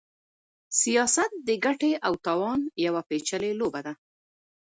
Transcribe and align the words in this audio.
سياست 0.81 1.31
د 1.47 1.49
ګټې 1.65 1.91
او 2.05 2.13
تاوان 2.25 2.61
يوه 2.85 3.01
پېچلې 3.09 3.51
لوبه 3.59 3.79
ده. 3.85 3.93